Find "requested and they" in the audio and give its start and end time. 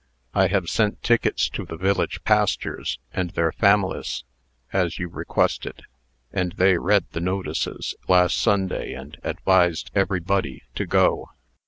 5.07-6.79